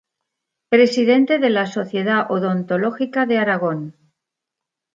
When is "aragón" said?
3.37-3.95